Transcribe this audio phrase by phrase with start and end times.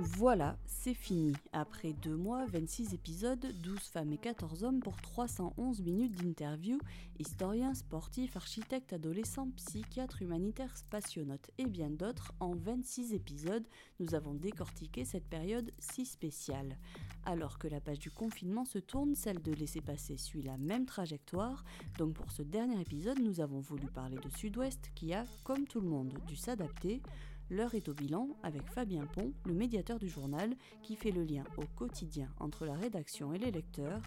[0.00, 1.32] Voilà, c'est fini.
[1.52, 6.78] Après deux mois, 26 épisodes, 12 femmes et 14 hommes pour 311 minutes d'interview,
[7.18, 13.66] historiens, sportifs, architectes, adolescents, psychiatres, humanitaires, spationautes et bien d'autres, en 26 épisodes,
[13.98, 16.78] nous avons décortiqué cette période si spéciale.
[17.24, 20.86] Alors que la page du confinement se tourne, celle de laisser passer suit la même
[20.86, 21.64] trajectoire,
[21.98, 25.80] donc pour ce dernier épisode, nous avons voulu parler de Sud-Ouest qui a, comme tout
[25.80, 27.02] le monde, dû s'adapter.
[27.50, 31.44] L'heure est au bilan avec Fabien Pont, le médiateur du journal, qui fait le lien
[31.56, 34.02] au quotidien entre la rédaction et les lecteurs.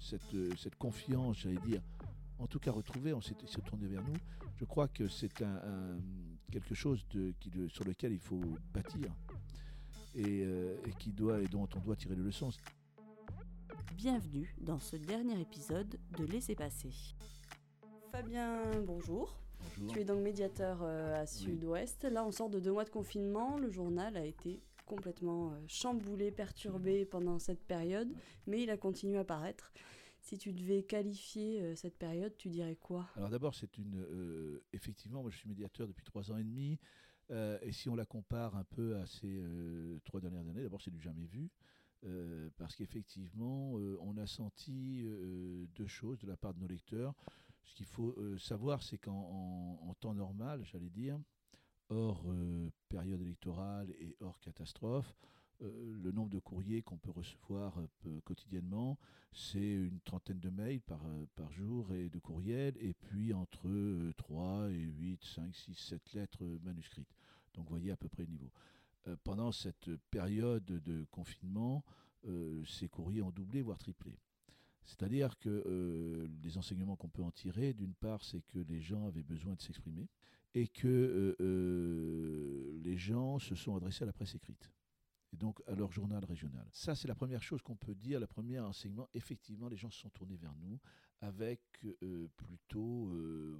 [0.00, 1.80] Cette, euh, cette confiance, j'allais dire,
[2.40, 4.16] en tout cas retrouvée, on s'est tourné vers nous.
[4.56, 5.98] Je crois que c'est un,
[6.50, 8.42] quelque chose de, qui, sur lequel il faut
[8.72, 9.14] bâtir
[10.16, 12.50] et, euh, et, qui doit, et dont on doit tirer les leçons.
[13.96, 16.90] Bienvenue dans ce dernier épisode de Laisser passer.
[18.10, 19.43] Fabien, bonjour.
[19.88, 22.04] Tu es donc médiateur euh, à Sud-Ouest.
[22.04, 23.58] Là, on sort de deux mois de confinement.
[23.58, 28.08] Le journal a été complètement euh, chamboulé, perturbé pendant cette période,
[28.46, 29.72] mais il a continué à paraître.
[30.20, 33.08] Si tu devais qualifier euh, cette période, tu dirais quoi?
[33.16, 34.60] Alors d'abord, c'est une...
[34.72, 36.78] effectivement, moi je suis médiateur depuis trois ans et demi.
[37.30, 39.42] et si on la compare un peu à ces
[40.04, 41.50] trois dernières années, d'abord c'est du jamais vu.
[42.56, 45.04] parce qu'effectivement, on a senti
[45.74, 47.14] deux choses de la part de nos lecteurs.
[47.64, 51.18] Ce qu'il faut euh, savoir, c'est qu'en temps normal, j'allais dire,
[51.88, 55.14] hors euh, période électorale et hors catastrophe,
[55.62, 57.74] euh, le nombre de courriers qu'on peut recevoir
[58.24, 58.98] quotidiennement,
[59.32, 61.00] c'est une trentaine de mails par,
[61.36, 66.44] par jour et de courriels, et puis entre 3 et 8, 5, 6, 7 lettres
[66.62, 67.14] manuscrites.
[67.54, 68.50] Donc vous voyez à peu près le niveau.
[69.22, 71.84] pendant cette période de confinement,
[72.66, 74.18] ces courriers ont doublé, voire triplé.
[74.84, 79.06] C'est-à-dire que euh, les enseignements qu'on peut en tirer, d'une part, c'est que les gens
[79.06, 80.08] avaient besoin de s'exprimer
[80.54, 84.70] et que euh, euh, les gens se sont adressés à la presse écrite
[85.32, 86.68] et donc à leur journal régional.
[86.70, 89.08] Ça, c'est la première chose qu'on peut dire, le premier enseignement.
[89.14, 90.78] Effectivement, les gens se sont tournés vers nous
[91.20, 91.60] avec
[92.36, 93.10] plutôt,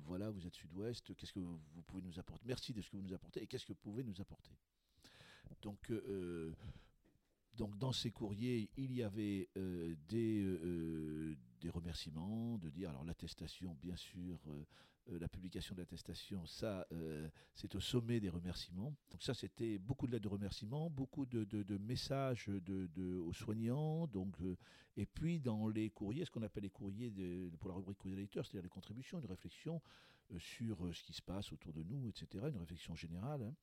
[0.04, 2.44] voilà, vous êtes sud-ouest, qu'est-ce que vous, pouvez nous apporter?
[2.46, 4.52] Merci de ce que vous nous apportez et qu'est-ce que vous pouvez nous apporter?
[5.62, 5.90] Donc,
[7.56, 13.04] donc dans ces courriers, il y avait euh, des, euh, des remerciements, de dire, alors
[13.04, 16.86] l'attestation, bien sûr, euh, la publication de l'attestation, ça,
[17.54, 18.94] c'est au sommet des remerciements.
[19.10, 24.06] Donc ça, c'était beaucoup de lettres de remerciements, beaucoup de, de, messages de, aux soignants,
[24.06, 24.34] donc,
[24.96, 27.12] et puis dans les courriers, ce qu'on appelle les courriers
[27.60, 29.82] pour la rubrique courrier des lecteurs, c'est-à-dire les contributions, une réflexion
[30.38, 33.42] sur ce qui se passe autour de nous, etc., une réflexion générale.
[33.42, 33.54] Hein.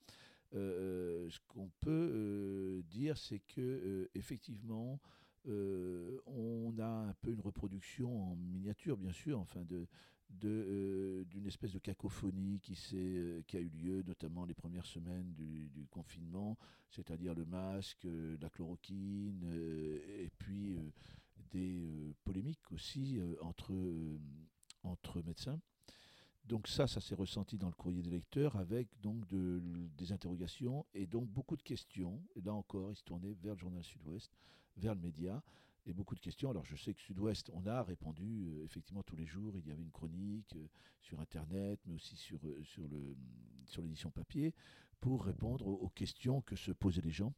[0.53, 4.99] Euh, ce qu'on peut euh, dire, c'est que euh, effectivement,
[5.45, 9.87] on a un peu une reproduction en miniature, bien sûr, enfin de
[10.29, 16.57] d'une espèce de cacophonie qui, qui a eu lieu, notamment les premières semaines du, confinement,
[16.89, 18.07] c'est-à-dire le masque,
[18.39, 19.43] la chloroquine,
[20.07, 20.77] et puis
[21.49, 23.73] des polémiques aussi entre,
[24.83, 25.59] entre médecins.
[26.45, 31.05] Donc ça, ça s'est ressenti dans le courrier des lecteurs avec donc des interrogations et
[31.05, 32.21] donc beaucoup de questions.
[32.35, 34.31] Et là encore, ils se tournaient vers le journal Sud-Ouest,
[34.77, 35.41] vers le média
[35.85, 36.49] et beaucoup de questions.
[36.49, 39.57] Alors je sais que Sud-Ouest, on a répondu euh, effectivement tous les jours.
[39.57, 40.67] Il y avait une chronique euh,
[41.01, 43.15] sur Internet, mais aussi sur, euh, sur, le,
[43.65, 44.53] sur l'édition papier,
[44.99, 47.33] pour répondre aux, questions que se posaient les gens.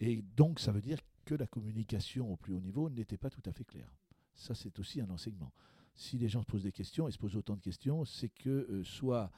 [0.00, 3.42] Et donc ça veut dire que la communication au plus haut niveau n'était pas tout
[3.46, 3.94] à fait claire.
[4.34, 5.52] Ça, c'est aussi un enseignement
[5.94, 8.48] si les gens se posent des questions et se posent autant de questions, c'est que
[8.70, 9.30] euh, soit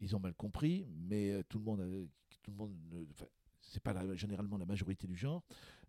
[0.00, 2.08] ils ont mal compris, mais euh, tout le monde,
[2.42, 2.74] tout le monde,
[3.60, 5.42] c'est pas généralement la majorité du genre,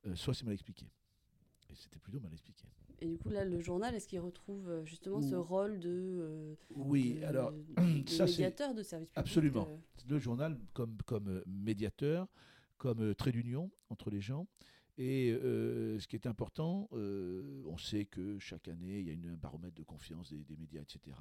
[0.06, 0.86] euh, soit c'est mal expliqué.
[1.70, 2.66] Et c'était plutôt mal expliqué.
[3.00, 7.52] Et du coup, là, le journal, est-ce qu'il retrouve justement ce rôle de, oui, alors,
[7.78, 9.68] médiateur de service public Absolument.
[10.08, 12.28] Le journal comme, comme médiateur,
[12.78, 14.46] comme trait d'union entre les gens.
[14.98, 19.32] Et euh, ce qui est important, euh, on sait que chaque année, il y a
[19.32, 21.18] un baromètre de confiance des, médias, etc.,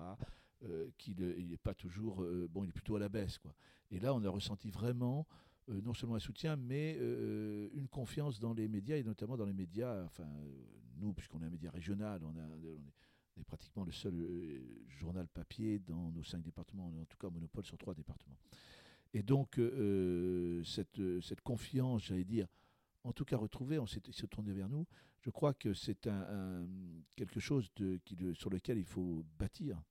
[0.64, 3.38] euh, qu'il n'est pas toujours, bon, il est plutôt à la baisse.
[3.38, 3.55] Quoi.
[3.90, 5.26] Et là, on a ressenti vraiment
[5.69, 6.99] non seulement un soutien, mais
[7.75, 10.26] une confiance dans les médias, et notamment dans les médias, enfin,
[10.96, 14.14] nous, puisqu'on est un média régional, on, est, pratiquement le seul
[14.88, 18.37] journal papier dans nos cinq départements, en tout cas monopole sur trois départements.
[19.14, 19.61] Et donc,
[20.64, 22.49] cette confiance, j'allais dire,
[23.05, 24.87] en tout cas retrouvé, on s'est tourné vers nous.
[25.20, 26.67] Je crois que c'est un,
[27.17, 27.70] quelque chose
[28.35, 29.82] sur lequel il faut bâtir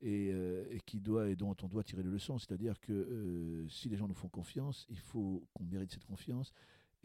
[0.00, 2.38] et, euh, et, qui doit, et dont on doit tirer les leçons.
[2.38, 6.52] C'est-à-dire que euh, si les gens nous font confiance, il faut qu'on mérite cette confiance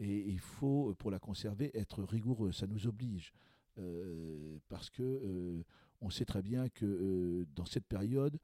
[0.00, 2.52] et il faut, pour la conserver, être rigoureux.
[2.52, 3.32] Ça nous oblige.
[3.78, 5.64] Euh, parce que
[6.00, 8.38] on sait très bien que dans cette période,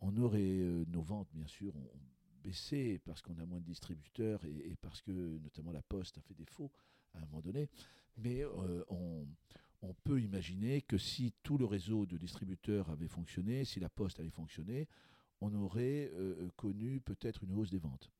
[0.00, 1.72] on aurait nos ventes, bien sûr,
[3.04, 6.70] parce qu'on a moins de distributeurs et, parce que notamment la Poste a fait défaut
[7.14, 7.68] à un moment donné.
[8.18, 8.44] Mais
[8.88, 9.26] on,
[9.82, 14.20] on peut imaginer que si tout le réseau de distributeurs avait fonctionné, si la Poste
[14.20, 14.88] avait fonctionné,
[15.40, 16.10] on aurait
[16.56, 18.10] connu peut-être une hausse des ventes.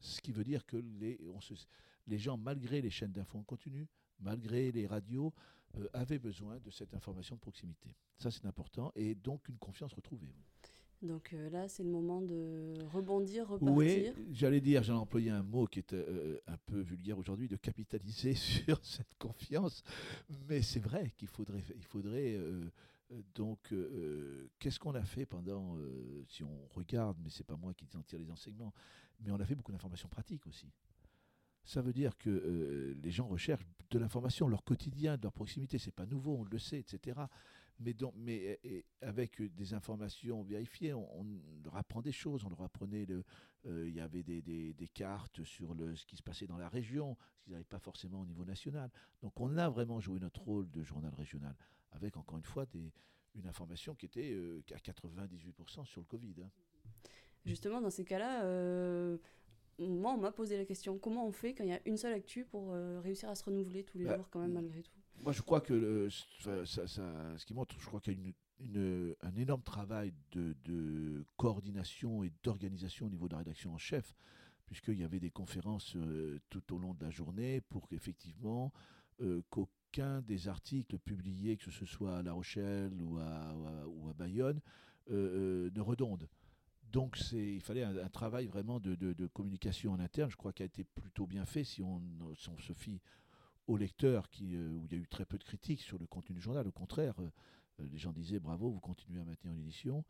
[0.00, 3.88] Ce qui veut dire que les, gens, malgré les chaînes d'infos en continu,
[4.20, 5.32] malgré les radios,
[5.76, 7.96] euh, avaient besoin de cette information de proximité.
[8.18, 8.92] Ça, c'est important.
[8.94, 10.32] Et donc, une confiance retrouvée.
[11.02, 13.74] Donc euh, là, c'est le moment de rebondir, repartir.
[13.74, 17.56] Oui, j'allais dire, j'allais employer un mot qui est euh, un peu vulgaire aujourd'hui, de
[17.56, 19.82] capitaliser sur cette confiance.
[20.48, 22.38] Mais c'est vrai qu'il faudrait, il faudrait
[23.34, 23.72] donc,
[24.58, 25.76] qu'est-ce qu'on a fait pendant,
[26.26, 28.72] si on regarde, mais c'est pas moi qui en tire les enseignements,
[29.20, 30.72] mais on a fait beaucoup d'informations pratiques aussi.
[31.64, 35.78] Ça veut dire que euh, les gens recherchent de l'information, leur quotidien, de leur proximité.
[35.78, 37.18] C'est pas nouveau, on le sait, etc.
[37.80, 38.60] Mais, donc, mais
[39.00, 41.26] avec des informations vérifiées, on,
[41.64, 42.44] leur apprend des choses.
[42.44, 43.06] On leur apprenait,
[43.66, 46.68] euh, il y avait des, des, cartes sur le, ce qui se passait dans la
[46.68, 48.90] région, ce qui n'arrive pas forcément au niveau national.
[49.22, 51.54] Donc on a vraiment joué notre rôle de journal régional,
[51.90, 52.92] avec encore une fois des,
[53.34, 56.34] une information qui était euh, à 98% sur le Covid.
[56.42, 56.50] Hein.
[57.44, 58.44] Justement, dans ces cas-là,
[59.78, 62.12] moi, on m'a posé la question comment on fait quand il y a une seule
[62.12, 64.92] actu pour euh, réussir à se renouveler tous les bah, jours, quand même, malgré tout?
[65.22, 69.36] Moi, je crois que ça, ce qui montre, je crois qu'il y a une, un
[69.36, 74.14] énorme travail de, coordination et d'organisation au niveau de la rédaction en chef,
[74.66, 78.72] puisqu'il y avait des conférences euh, tout au long de la journée pour qu'effectivement,
[79.20, 84.14] euh, qu'aucun des articles publiés, que ce soit à La Rochelle ou à, ou à
[84.14, 84.60] Bayonne,
[85.08, 86.28] ne redonde.
[86.94, 90.84] Donc il fallait un, travail vraiment de, communication en interne, je crois qu'il a été
[90.84, 92.00] plutôt bien fait si on,
[92.36, 93.00] se fie
[93.66, 96.06] au lecteur qui, euh, où il y a eu très peu de critiques sur le
[96.06, 96.66] contenu du journal.
[96.66, 97.30] Au contraire, euh,
[97.90, 100.04] les gens disaient bravo, vous continuez à maintenir l'édition.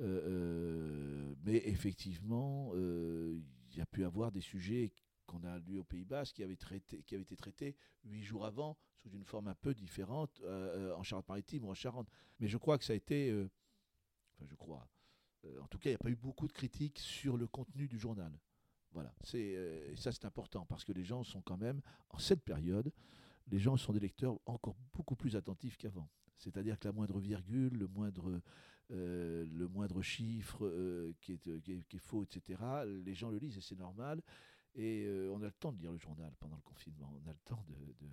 [0.00, 4.92] Euh, mais effectivement, il y a pu avoir des sujets
[5.26, 8.76] qu'on a lus au Pays Basque qui avaient, qui avaient été traités huit jours avant
[8.96, 10.42] sous une forme un peu différente
[10.96, 12.08] en Charente-Maritime ou en Charente.
[12.40, 13.32] Mais je crois que ça a été,
[14.34, 14.88] enfin je crois,
[15.46, 17.88] euh, en tout cas, il n'y a pas eu beaucoup de critiques sur le contenu
[17.88, 18.32] du journal.
[18.94, 21.80] Voilà, c'est euh, ça c'est important parce que les gens sont quand même
[22.10, 22.92] en cette période,
[23.48, 26.08] les gens sont des lecteurs encore beaucoup plus attentifs qu'avant.
[26.38, 28.40] C'est-à-dire que la moindre virgule, le moindre
[28.92, 32.60] euh, chiffre qui, est, qui, est, faux, etc.
[33.04, 34.22] Les gens le lisent et c'est normal.
[34.76, 37.12] Et on a le temps de lire le journal pendant le confinement.
[37.24, 38.06] On a le temps de...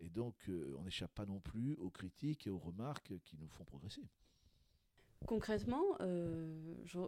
[0.00, 3.64] et donc on n'échappe pas non plus aux critiques et aux remarques qui nous font
[3.64, 4.08] progresser.
[5.26, 6.98] Concrètement, euh, je,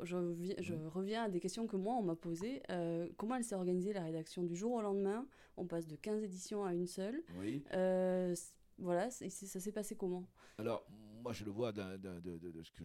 [0.88, 2.62] reviens à des questions que moi, on m'a posées.
[2.70, 5.26] Euh, comment elle s'est organisée, la rédaction Du jour au lendemain,
[5.56, 7.22] on passe de 15 éditions à une seule.
[7.38, 7.62] Oui.
[7.72, 8.34] Euh,
[8.78, 10.26] voilà, ça s'est passé comment?
[10.58, 10.84] Alors,
[11.22, 11.82] moi, je le vois de,
[12.62, 12.84] ce que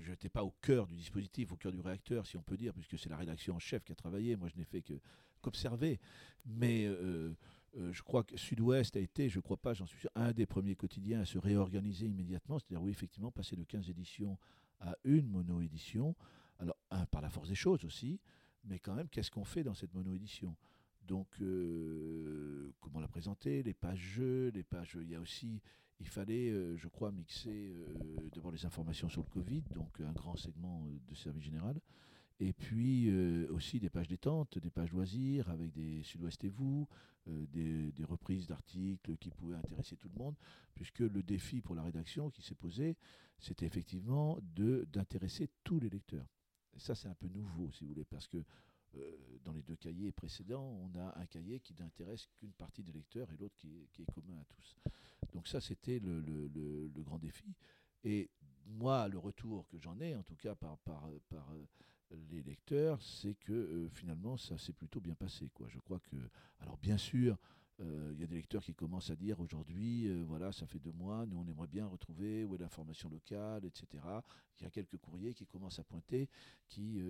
[0.00, 2.72] je n'étais pas au cœur du dispositif, au cœur du réacteur, si on peut dire,
[2.74, 4.36] puisque c'est la rédaction en chef qui a travaillé.
[4.36, 4.82] Moi, je n'ai fait
[5.42, 6.00] qu'observer.
[6.46, 6.86] Mais
[7.76, 10.46] euh, je crois que Sud-Ouest a été, je crois pas, j'en suis sûr, un des
[10.46, 12.58] premiers quotidiens à se réorganiser immédiatement.
[12.58, 14.38] C'est-à-dire, oui, effectivement, passer de 15 éditions
[14.80, 16.16] à une mono-édition.
[16.58, 18.20] Alors, un, par la force des choses aussi,
[18.64, 20.56] mais quand même, qu'est-ce qu'on fait dans cette mono-édition?
[21.02, 23.62] Donc, euh, comment la présenter?
[23.62, 24.98] Les pages jeux, les pages.
[25.00, 25.60] Il y a aussi,
[26.00, 27.74] il fallait, euh, je crois, mixer
[28.34, 31.80] d'abord les informations sur le Covid, donc un grand segment de service général.
[32.40, 33.12] Et puis
[33.50, 36.88] aussi des pages détente, des pages loisirs avec des Sud-Ouest et vous,
[37.28, 37.46] euh,
[37.92, 40.34] des, reprises d'articles qui pouvaient intéresser tout le monde,
[40.74, 42.96] puisque le défi pour la rédaction qui s'est posé,
[43.38, 46.26] c'était effectivement d'intéresser tous les lecteurs.
[46.74, 48.38] Et ça, c'est un peu nouveau, si vous voulez, parce que
[48.96, 52.92] euh, dans les deux cahiers précédents, on a un cahier qui n'intéresse qu'une partie des
[52.92, 54.76] lecteurs et l'autre qui, est commun à tous.
[55.32, 57.54] Donc ça, c'était le, le, grand défi.
[58.02, 58.30] Et
[58.64, 61.54] moi, le retour que j'en ai, en tout cas par, par, par
[62.30, 65.48] les lecteurs, c'est que euh, finalement ça s'est plutôt bien passé.
[65.54, 65.68] Quoi.
[65.68, 66.16] Je crois que,
[66.60, 67.36] alors bien sûr,
[67.80, 70.78] euh, il y a des lecteurs qui commencent à dire aujourd'hui, euh, voilà, ça fait
[70.78, 74.02] deux mois, nous on aimerait bien retrouver où est l'information locale, etc.
[74.58, 76.28] Il y a quelques courriers qui commencent à pointer,
[76.68, 77.00] qui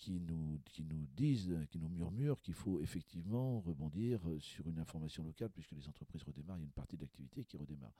[0.00, 5.22] qui nous, qui nous disent, qui nous murmurent qu'il faut effectivement rebondir sur une information
[5.22, 7.92] locale, puisque les entreprises redémarrent, il y a une partie de l'activité qui redémarre.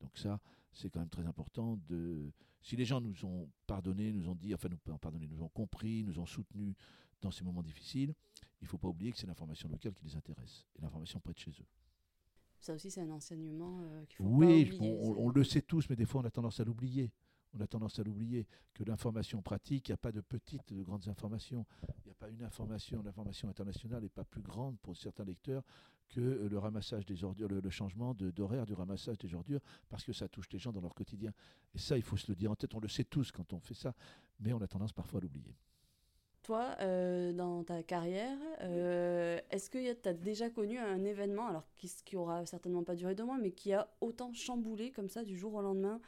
[0.00, 0.40] Donc ça,
[0.72, 2.32] c'est quand même très important de...
[2.62, 6.04] Si les gens nous ont pardonné, nous ont dit, enfin nous pardonné, nous ont compris,
[6.04, 6.74] nous ont soutenus
[7.20, 8.14] dans ces moments difficiles,
[8.60, 11.32] il ne faut pas oublier que c'est l'information locale qui les intéresse, et l'information près
[11.32, 11.66] de chez eux.
[12.60, 14.98] Ça aussi, c'est un enseignement euh, qu'il faut oui, pas oublier.
[15.02, 17.12] on, on, le sait tous, mais des fois, on a tendance à l'oublier
[17.54, 20.82] on a tendance à l'oublier, que l'information pratique, il n'y a pas de petites, de
[20.82, 21.66] grandes informations.
[22.04, 25.62] Il n'y a pas une information, l'information internationale n'est pas plus grande pour certains lecteurs
[26.08, 30.28] que le ramassage des ordures, le, changement d'horaire du ramassage des ordures, parce que ça
[30.28, 31.32] touche les gens dans leur quotidien.
[31.74, 33.60] Et ça, il faut se le dire en tête, on le sait tous quand on
[33.60, 33.94] fait ça,
[34.40, 35.54] mais on a tendance parfois à l'oublier.
[36.42, 41.66] Toi, euh, dans ta carrière, euh, est-ce que tu as déjà connu un événement, alors
[41.76, 45.24] qui, qui aura certainement pas duré deux mois, mais qui a autant chamboulé comme ça
[45.24, 46.00] du jour au lendemain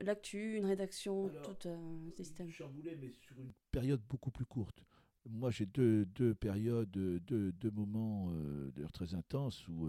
[0.00, 4.82] l'actu, une rédaction, tout un système Chamboulé, mais sur une période beaucoup plus courte.
[5.28, 9.88] Moi, j'ai deux, deux, périodes, deux, deux moments euh, d'ailleurs très intenses où,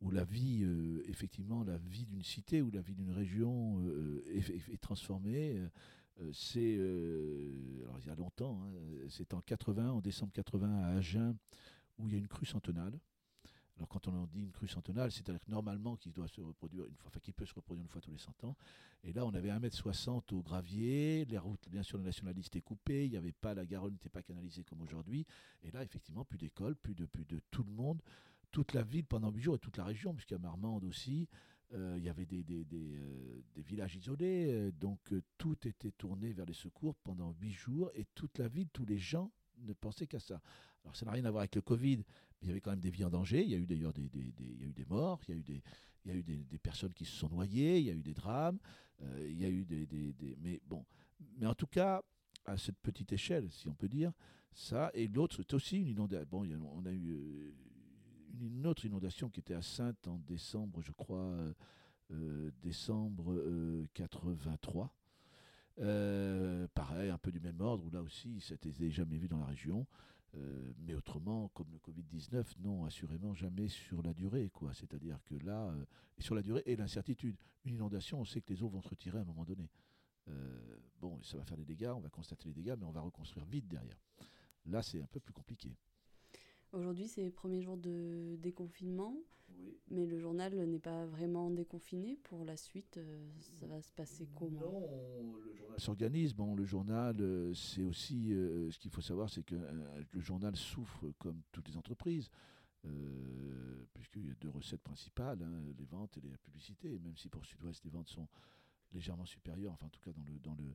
[0.00, 0.64] où la vie,
[1.06, 3.82] effectivement, la vie d'une cité ou la vie d'une région
[4.26, 5.60] est, est, transformée.
[6.20, 10.82] Euh, c'est euh, alors il y a longtemps, hein, c'est en 80, en décembre 80
[10.82, 11.36] à Agen,
[11.98, 12.98] où il y a une crue centenale.
[13.80, 16.94] Alors quand on dit une crue centenale, c'est-à-dire que normalement qui doit se reproduire une
[16.96, 18.54] fois, enfin qui peut se reproduire une fois tous les 100 ans.
[19.04, 23.06] Et là, on avait 1m60 au gravier, les routes, bien sûr, le nationaliste est coupé,
[23.06, 25.24] il n'y avait pas, la Garonne n'était pas canalisée comme aujourd'hui.
[25.62, 28.02] Et là, effectivement, plus d'école, plus de, plus de tout le monde,
[28.52, 31.26] toute la ville pendant 8 jours et toute la région, a Marmande aussi.
[31.72, 36.52] Euh, il y avait des, euh, villages isolés, euh, donc tout était tourné vers les
[36.52, 39.32] secours pendant huit jours et toute la ville, tous les gens
[39.62, 40.42] ne pensaient qu'à ça.
[40.84, 42.04] Alors ça n'a rien à voir avec le Covid, mais
[42.42, 43.42] il y avait quand même des vies en danger.
[43.42, 45.40] Il y a eu d'ailleurs des, il y a eu des morts, il y a
[45.40, 45.62] eu des,
[46.04, 48.14] il y a eu des, personnes qui se sont noyées, il y a eu des
[48.14, 48.58] drames,
[49.20, 50.84] il y a eu des, des, mais bon,
[51.38, 52.02] mais en tout cas
[52.46, 54.12] à cette petite échelle, si on peut dire,
[54.52, 56.26] ça et l'autre c'est aussi une inondation.
[56.30, 57.54] Bon, on a eu
[58.40, 61.52] une autre inondation qui était à Sainte en décembre, je crois, euh,
[62.12, 64.94] euh, décembre 83.
[65.78, 69.46] Euh, pareil, un peu du même ordre, où là aussi, c'était jamais vu dans la
[69.46, 69.86] région.
[70.78, 74.72] Mais autrement, comme le Covid-19, non, assurément jamais sur la durée, quoi.
[74.74, 75.74] C'est-à-dire que là,
[76.18, 77.36] et sur la durée et l'incertitude.
[77.64, 79.68] Une inondation, on sait que les eaux vont se retirer à un moment donné.
[81.00, 83.44] bon, ça va faire des dégâts, on va constater les dégâts, mais on va reconstruire
[83.46, 84.00] vite derrière.
[84.66, 85.76] Là, c'est un peu plus compliqué.
[86.72, 89.16] Aujourd'hui, c'est les premiers jours de déconfinement,
[89.90, 92.16] mais le journal n'est pas vraiment déconfiné.
[92.24, 94.60] Pour la suite, euh, ça va se passer comment?
[94.60, 96.34] Non, le journal s'organise.
[96.34, 99.56] Bon, le journal, euh, c'est aussi euh, ce qu'il faut savoir, c'est que
[100.12, 102.30] le journal souffre comme toutes les entreprises.
[103.92, 106.98] puisqu'il y a deux recettes principales, hein, les ventes et la publicité.
[107.00, 108.28] même si pour Sud-Ouest, les ventes sont
[108.92, 110.74] légèrement supérieures, enfin en tout cas dans le, dans le, euh,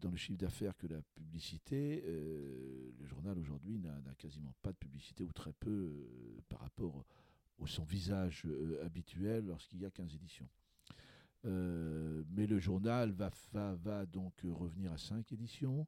[0.00, 2.02] dans le chiffre d'affaires que la publicité.
[2.06, 7.04] Euh, le journal aujourd'hui n'a quasiment pas de publicité ou très peu euh, par rapport
[7.58, 8.46] au son visage
[8.84, 10.48] habituel lorsqu'il y a 15 éditions.
[11.44, 15.86] mais le journal va, donc revenir à 5 éditions.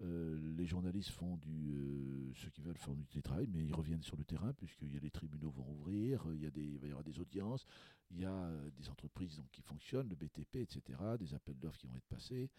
[0.00, 4.24] les journalistes font du, ceux qui veulent faire du télétravail, mais ils reviennent sur le
[4.24, 6.90] terrain puisqu'il y a les tribunaux vont ouvrir, il y, a des, il va y
[6.90, 7.66] avoir des audiences,
[8.10, 11.86] il y a des entreprises donc, qui fonctionnent, le BTP, etc., des appels d'offres qui
[11.86, 12.50] vont être passés.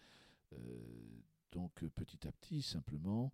[0.54, 1.20] Euh,
[1.52, 3.32] donc petit à petit, simplement,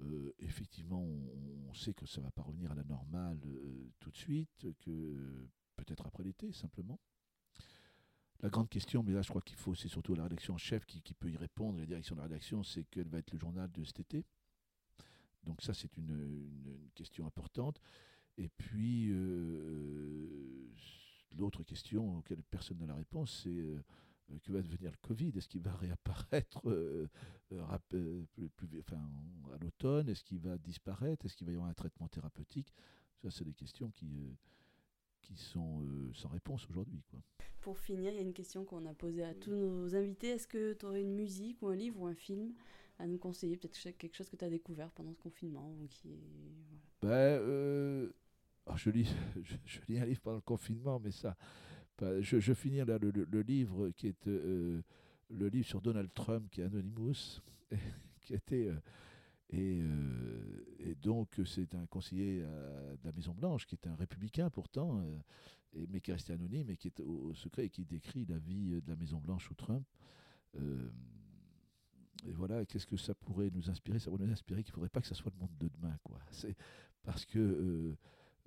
[0.00, 4.10] euh, effectivement, on, sait que ça ne va pas revenir à la normale euh, tout
[4.10, 7.00] de suite, que peut-être après l'été, simplement.
[8.40, 10.84] La grande question, mais là je crois qu'il faut, c'est surtout la rédaction en chef
[10.86, 13.70] qui, peut y répondre, la direction de la rédaction, c'est quel va être le journal
[13.72, 14.24] de cet été.
[15.42, 17.80] Donc ça, c'est une, question importante.
[18.36, 19.08] Et puis,
[21.36, 23.82] l'autre question auquel personne n'a la réponse, c'est euh,
[24.42, 25.32] que va devenir le Covid?
[25.36, 27.08] Est-ce qu'il va réapparaître euh,
[27.52, 28.18] euh,
[28.56, 29.00] plus, enfin,
[29.52, 30.08] à l'automne?
[30.08, 31.24] Est-ce qu'il va disparaître?
[31.26, 32.72] Est-ce qu'il va y avoir un traitement thérapeutique?
[33.22, 34.36] Ça, c'est des questions qui,
[35.22, 37.02] qui sont sans réponse aujourd'hui.
[37.60, 40.28] Pour finir, il y a une question qu'on a posée à tous nos invités.
[40.28, 42.52] Est-ce que tu aurais une musique ou un livre ou un film
[42.98, 43.56] à nous conseiller?
[43.56, 46.18] Peut-être quelque chose que tu as découvert pendant ce confinement ou qui
[47.00, 47.40] ben,
[48.76, 51.36] je, lis, je, lis un livre pendant le confinement, mais ça,
[52.00, 54.82] je, je finis là le, livre qui est euh,
[55.30, 57.40] le livre sur Donald Trump, qui est Anonymous,
[58.20, 58.80] qui était euh,
[59.50, 64.50] et, euh, et, donc c'est un conseiller de la Maison Blanche, qui est un républicain
[64.50, 65.02] pourtant,
[65.74, 68.38] et, mais qui est resté anonyme et qui est au, secret et qui décrit la
[68.38, 69.86] vie de la Maison Blanche sous Trump.
[70.56, 73.98] et voilà, qu'est-ce que ça pourrait nous inspirer?
[73.98, 75.96] Ça pourrait nous inspirer qu'il ne faudrait pas que ça soit le monde de demain,
[76.02, 76.18] quoi.
[76.30, 76.56] C'est
[77.02, 77.96] parce que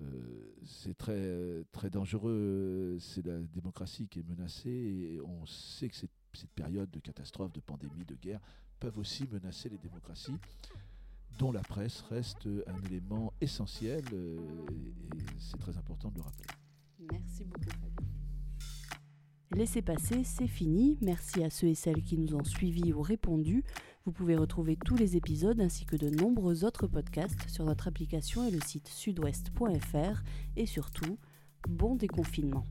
[0.01, 2.97] euh, c'est très, très dangereux.
[2.99, 7.51] C'est la démocratie qui est menacée et on sait que cette, cette période de catastrophe,
[7.53, 8.41] de pandémie, de guerre
[8.79, 10.37] peuvent aussi menacer les démocraties
[11.37, 14.37] dont la presse reste un élément essentiel euh,
[15.15, 16.36] et c'est très important de le rappeler.
[19.57, 20.99] Laissez passer, c'est fini.
[21.01, 23.63] Merci à ceux et celles qui nous ont suivis ou répondu.
[24.05, 28.47] Vous pouvez retrouver tous les épisodes ainsi que de nombreux autres podcasts sur notre application
[28.47, 30.21] et le site sudouest.fr
[30.57, 31.17] et surtout,
[31.67, 32.67] bon déconfinement.